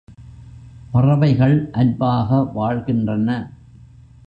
பறவைகள் 0.91 1.69
அன்பாக 1.71 2.43
வாழ்கின்றன. 2.53 3.51